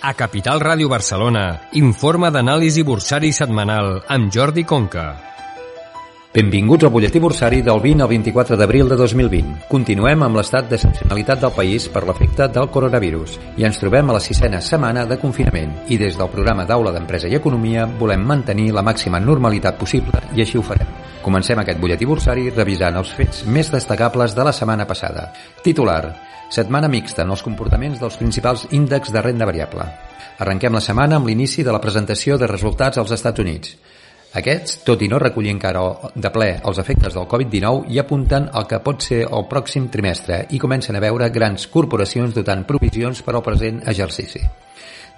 [0.00, 5.08] A Capital Ràdio Barcelona, informe d'anàlisi bursari setmanal amb Jordi Conca.
[6.30, 9.56] Benvinguts al butlletí bursari del 20 al 24 d'abril de 2020.
[9.66, 14.22] Continuem amb l'estat d'excepcionalitat del país per l'efecte del coronavirus i ens trobem a la
[14.22, 18.86] sisena setmana de confinament i des del programa d'Aula d'Empresa i Economia volem mantenir la
[18.86, 20.94] màxima normalitat possible i així ho farem.
[21.26, 25.32] Comencem aquest butlletí bursari revisant els fets més destacables de la setmana passada.
[25.64, 26.27] Titular.
[26.48, 29.84] Setmana mixta en els comportaments dels principals índexs de renda variable.
[30.40, 33.74] Arrenquem la setmana amb l'inici de la presentació de resultats als Estats Units.
[34.38, 35.82] Aquests, tot i no recollir encara
[36.14, 40.46] de ple els efectes del Covid-19, hi apunten al que pot ser el pròxim trimestre
[40.48, 44.40] i comencen a veure grans corporacions dotant provisions per al present exercici.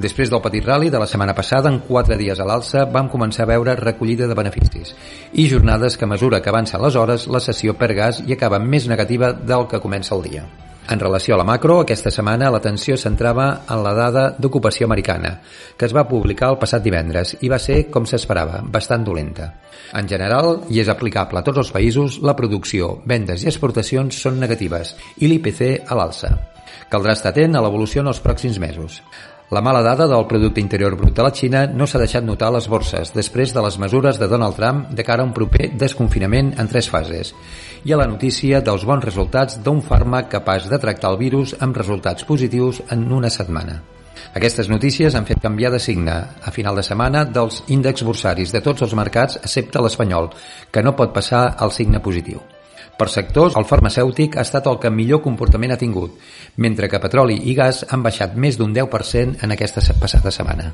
[0.00, 3.44] Després del petit rally de la setmana passada, en quatre dies a l'alça, vam començar
[3.44, 4.94] a veure recollida de beneficis
[5.34, 8.58] i jornades que a mesura que avancen les hores, la sessió per gas i acaba
[8.58, 10.48] més negativa del que comença el dia.
[10.88, 15.36] En relació a la macro, aquesta setmana l'atenció centrava en la dada d'ocupació americana,
[15.76, 19.52] que es va publicar el passat divendres i va ser, com s'esperava, bastant dolenta.
[19.94, 24.40] En general, i és aplicable a tots els països, la producció, vendes i exportacions són
[24.40, 26.32] negatives i l'IPC a l'alça.
[26.90, 28.98] Caldrà estar atent a l'evolució en els pròxims mesos.
[29.50, 32.54] La mala dada del producte interior brut de la Xina no s'ha deixat notar a
[32.54, 36.52] les borses després de les mesures de Donald Trump de cara a un proper desconfinament
[36.62, 37.32] en tres fases
[37.82, 41.82] i a la notícia dels bons resultats d'un fàrmac capaç de tractar el virus amb
[41.82, 43.80] resultats positius en una setmana.
[44.38, 48.62] Aquestes notícies han fet canviar de signe a final de setmana dels índexs bursaris de
[48.62, 50.30] tots els mercats excepte l'espanyol,
[50.70, 52.38] que no pot passar al signe positiu.
[53.00, 56.18] Per sectors, el farmacèutic ha estat el que millor comportament ha tingut,
[56.60, 60.66] mentre que petroli i gas han baixat més d'un 10% en aquesta passada setmana.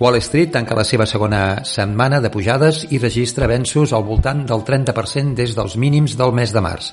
[0.00, 4.64] Wall Street tanca la seva segona setmana de pujades i registra avenços al voltant del
[4.66, 6.90] 30% des dels mínims del mes de març.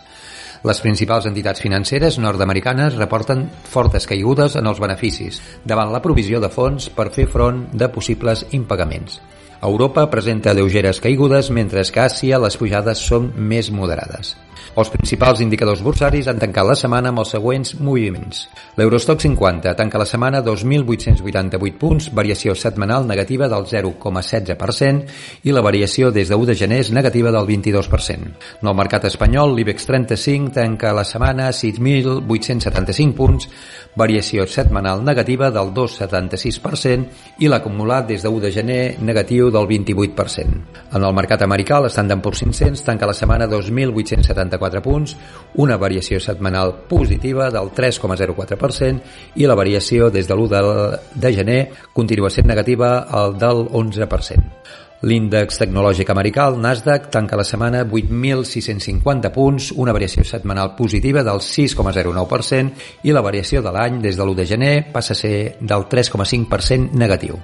[0.70, 6.54] Les principals entitats financeres nord-americanes reporten fortes caigudes en els beneficis davant la provisió de
[6.54, 9.18] fons per fer front de possibles impagaments.
[9.62, 14.36] Europa presenta lleugeres caigudes, mentre que a Àsia les pujades són més moderades.
[14.78, 18.44] Els principals indicadors bursaris han tancat la setmana amb els següents moviments.
[18.78, 26.12] L'Eurostock 50 tanca la setmana 2.888 punts, variació setmanal negativa del 0,16% i la variació
[26.14, 28.30] des de 1 de gener és negativa del 22%.
[28.62, 33.50] En el mercat espanyol, l'IBEX 35 tanca la setmana 6.875 punts,
[33.98, 40.62] variació setmanal negativa del 2,76% i l'acumulat des de 1 de gener negatiu del 28%.
[40.98, 45.16] En el mercat americà, l'Standard Poor's 500 tanca la setmana 2.874 punts,
[45.64, 51.62] una variació setmanal positiva del 3,04% i la variació des de l'1 de, de gener
[51.94, 54.86] continua sent negativa al del 11%.
[55.06, 61.44] L'índex tecnològic americà, el Nasdaq, tanca la setmana 8.650 punts, una variació setmanal positiva del
[61.46, 65.86] 6,09% i la variació de l'any des de l'1 de gener passa a ser del
[65.86, 67.38] 3,5% negatiu.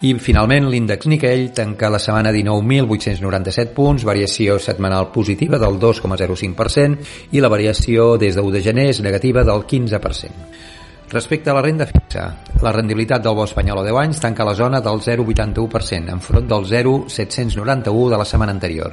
[0.00, 7.42] I finalment l'índex Nikkei tanca la setmana 19.897 punts, variació setmanal positiva del 2,05% i
[7.44, 10.79] la variació des de 1 de gener és negativa del 15%.
[11.10, 14.54] Respecte a la renda fixa, la rendibilitat del bo espanyol a 10 anys tanca la
[14.54, 18.92] zona del 0,81% enfront del 0,791 de la setmana anterior,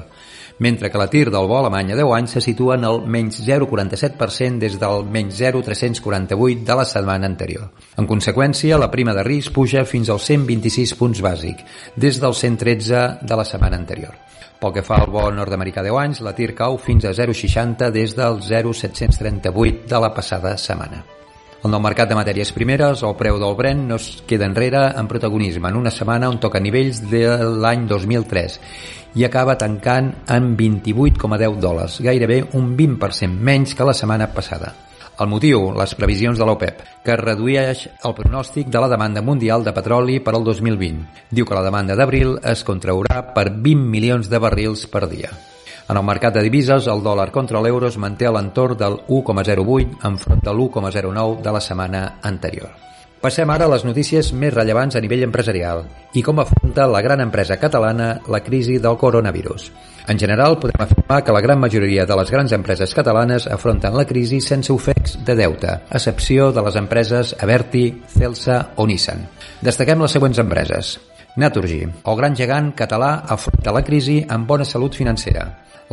[0.57, 3.37] mentre que la TIR del bo alemany a 10 anys se situa en el menys
[3.45, 7.67] 0,47% des del menys 0,348 de la setmana anterior.
[8.01, 11.61] En conseqüència, la prima de risc puja fins als 126 punts bàsic,
[11.95, 14.15] des del 113 de la setmana anterior.
[14.57, 18.17] Pel que fa al bo nord-americà 10 anys, la TIR cau fins a 0,60 des
[18.17, 21.16] del 0,738 de la passada setmana.
[21.65, 25.71] El mercat de matèries primeres, el preu del Brent no es queda enrere en protagonisme
[25.71, 27.23] en una setmana on toca nivells de
[27.63, 28.59] l'any 2003
[29.17, 34.75] i acaba tancant en 28,10 dòlars, gairebé un 20% menys que la setmana passada.
[35.17, 39.73] El motiu, les previsions de l'OPEP, que redueix el pronòstic de la demanda mundial de
[39.73, 41.25] petroli per al 2020.
[41.33, 45.33] Diu que la demanda d'abril es contraurà per 20 milions de barrils per dia.
[45.87, 50.03] En el mercat de divises, el dòlar contra l'euro es manté a l'entorn del 1,08
[50.09, 52.73] enfront de l'1,09 de la setmana anterior.
[53.17, 55.81] Passem ara a les notícies més rellevants a nivell empresarial
[56.13, 59.71] i com afronta la gran empresa catalana la crisi del coronavirus.
[60.07, 64.05] En general, podem afirmar que la gran majoria de les grans empreses catalanes afronten la
[64.05, 69.25] crisi sense ofecs de deute, a excepció de les empreses Averti, Celsa o Nissan.
[69.63, 70.97] Destaquem les següents empreses.
[71.37, 75.43] Naturgy, el gran gegant català afronta la crisi amb bona salut financera.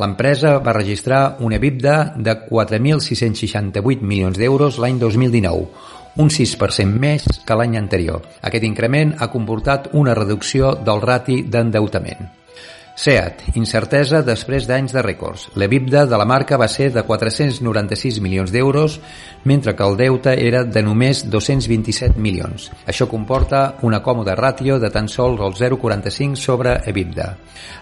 [0.00, 5.66] L'empresa va registrar un EBITDA de 4.668 milions d'euros l'any 2019,
[6.24, 8.24] un 6% més que l'any anterior.
[8.40, 12.43] Aquest increment ha comportat una reducció del rati d'endeutament.
[12.94, 15.48] SEAT, incertesa després d'anys de rècords.
[15.58, 19.00] L'EBITDA de la marca va ser de 496 milions d'euros,
[19.42, 22.68] mentre que el deute era de només 227 milions.
[22.86, 27.26] Això comporta una còmoda ràtio de tan sols el 0,45 sobre EBITDA.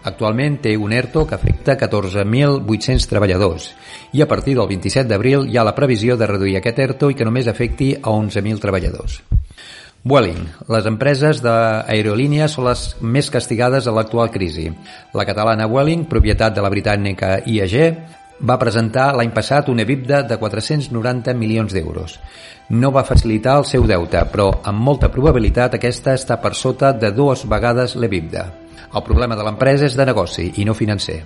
[0.09, 3.69] Actualment té un ERTO que afecta 14.800 treballadors
[4.17, 7.21] i a partir del 27 d'abril hi ha la previsió de reduir aquest ERTO i
[7.21, 9.21] que només afecti a 11.000 treballadors.
[10.03, 10.49] Vueling.
[10.67, 14.65] Les empreses d'aerolínies són les més castigades a l'actual crisi.
[15.15, 17.77] La catalana Vueling, propietat de la britànica IAG,
[18.43, 22.17] va presentar l'any passat un EBITDA de 490 milions d'euros.
[22.75, 27.13] No va facilitar el seu deute, però amb molta probabilitat aquesta està per sota de
[27.15, 28.43] dues vegades l'EBITDA.
[28.93, 31.21] El problema de l'empresa és de negoci i no financer.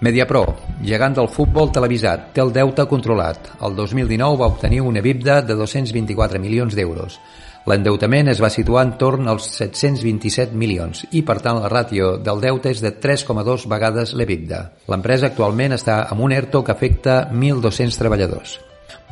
[0.00, 0.44] Mediapro,
[0.80, 3.52] gegant del futbol televisat, té el deute controlat.
[3.66, 7.18] El 2019 va obtenir un EBITDA de 224 milions d'euros.
[7.68, 12.40] L'endeutament es va situar en torn als 727 milions i, per tant, la ràtio del
[12.40, 14.60] deute és de 3,2 vegades l'EBITDA.
[14.88, 18.54] L'empresa actualment està amb un ERTO que afecta 1.200 treballadors.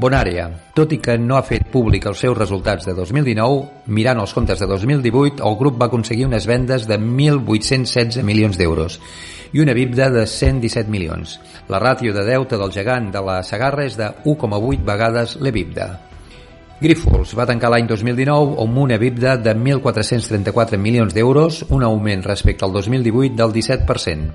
[0.00, 4.32] Bonària, tot i que no ha fet públic els seus resultats de 2019, mirant els
[4.32, 9.00] comptes de 2018, el grup va aconseguir unes vendes de 1.816 milions d'euros
[9.52, 11.38] i una EBITDA de 117 milions.
[11.68, 16.15] La ràtio de deute del gegant de la Sagarra és de 1,8 vegades l'EBITDA.
[16.76, 22.66] Grifols va tancar l'any 2019 amb una EBITDA de 1.434 milions d'euros, un augment respecte
[22.66, 24.26] al 2018 del 17%.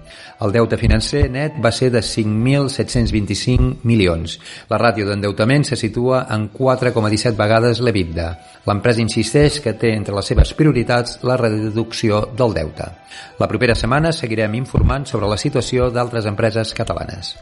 [0.41, 4.39] El deute financer net va ser de 5.725 milions.
[4.73, 8.31] La ràtio d'endeutament se situa en 4,17 vegades l'EBITDA.
[8.65, 12.89] L'empresa insisteix que té entre les seves prioritats la reducció del deute.
[13.37, 17.35] La propera setmana seguirem informant sobre la situació d'altres empreses catalanes.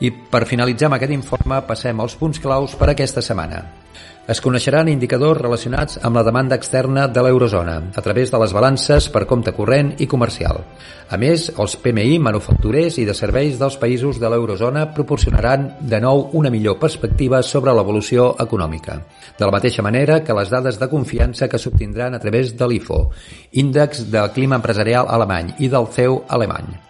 [0.00, 3.60] I per finalitzar amb aquest informe passem als punts claus per aquesta setmana.
[4.30, 9.08] Es coneixeran indicadors relacionats amb la demanda externa de l'eurozona a través de les balances
[9.10, 10.60] per compte corrent i comercial.
[11.10, 16.28] A més, els PMI manufacturers i de serveis dels països de l'eurozona proporcionaran de nou
[16.38, 19.00] una millor perspectiva sobre l'evolució econòmica.
[19.38, 23.08] De la mateixa manera que les dades de confiança que s'obtindran a través de l'IFO,
[23.64, 26.89] índex del clima empresarial alemany i del CEU alemany.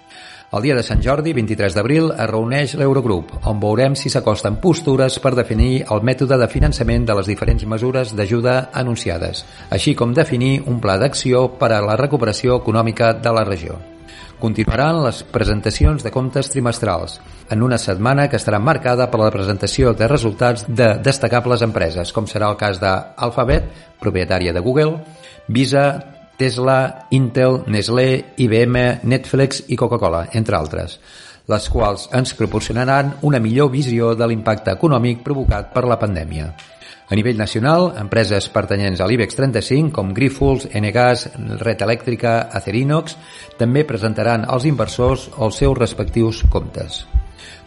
[0.50, 5.20] El dia de Sant Jordi, 23 d'abril, es reuneix l'Eurogrup, on veurem si s'acosten postures
[5.22, 10.64] per definir el mètode de finançament de les diferents mesures d'ajuda anunciades, així com definir
[10.66, 13.78] un pla d'acció per a la recuperació econòmica de la regió.
[14.42, 19.94] Continuaran les presentacions de comptes trimestrals, en una setmana que estarà marcada per la presentació
[19.94, 23.70] de resultats de destacables empreses, com serà el cas d'Alphabet,
[24.02, 24.98] propietària de Google,
[25.46, 25.86] Visa,
[26.40, 30.96] Tesla, Intel, Nestlé, IBM, Netflix i Coca-Cola, entre altres,
[31.52, 36.48] les quals ens proporcionaran una millor visió de l'impacte econòmic provocat per la pandèmia.
[37.10, 41.26] A nivell nacional, empreses pertanyents a l'IBEX 35, com Grifols, Enegas,
[41.60, 43.18] Red Elèctrica, Acerinox,
[43.58, 47.02] també presentaran als inversors els seus respectius comptes.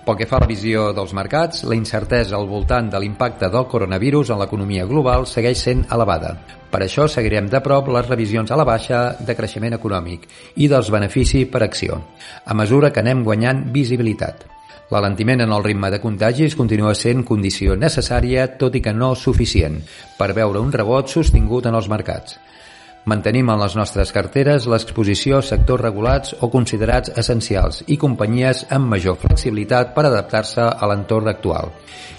[0.03, 3.69] Pel que fa a la visió dels mercats, la incertesa al voltant de l'impacte del
[3.71, 6.33] coronavirus en l'economia global segueix sent elevada.
[6.73, 10.27] Per això seguirem de prop les revisions a la baixa de creixement econòmic
[10.59, 12.01] i dels beneficis per acció,
[12.43, 14.43] a mesura que anem guanyant visibilitat.
[14.91, 19.79] L'alentiment en el ritme de contagis continua sent condició necessària, tot i que no suficient,
[20.19, 22.35] per veure un rebot sostingut en els mercats.
[23.03, 28.87] Mantenim en les nostres carteres l'exposició a sectors regulats o considerats essencials i companyies amb
[28.93, 31.73] major flexibilitat per adaptar-se a l'entorn actual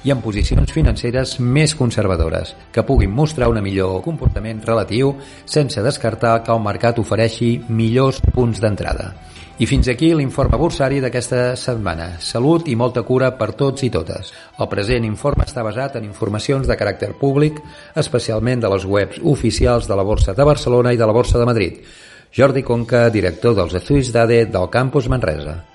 [0.05, 5.15] i en posicions financeres més conservadores que puguin mostrar un millor comportament relatiu
[5.47, 9.15] sense descartar que el mercat ofereixi millors punts d'entrada.
[9.55, 12.17] I fins aquí l'informe bursari d'aquesta setmana.
[12.19, 14.33] Salut i molta cura per tots i totes.
[14.59, 17.61] El present informe està basat en informacions de caràcter públic,
[17.95, 21.47] especialment de les webs oficials de la Borsa de Barcelona i de la Borsa de
[21.47, 21.79] Madrid.
[22.35, 25.74] Jordi Conca, director dels Estudis d'ADE del Campus Manresa.